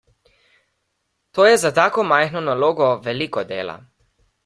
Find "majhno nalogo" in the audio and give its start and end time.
2.15-2.91